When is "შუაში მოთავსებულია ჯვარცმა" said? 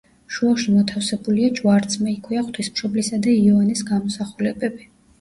0.35-2.11